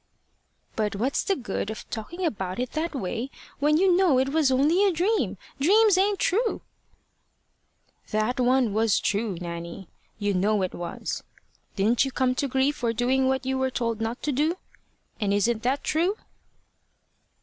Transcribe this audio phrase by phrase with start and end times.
[0.75, 4.49] "But what's the good of talking about it that way, when you know it was
[4.51, 5.37] only a dream?
[5.59, 6.63] Dreams ain't true."
[8.09, 9.89] "That one was true, Nanny.
[10.17, 11.21] You know it was.
[11.75, 14.57] Didn't you come to grief for doing what you were told not to do?
[15.19, 16.17] And isn't that true?"